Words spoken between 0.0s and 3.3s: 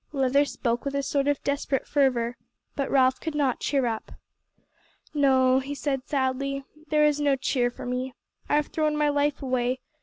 Leather spoke with a sort of desperate fervour, but Ralph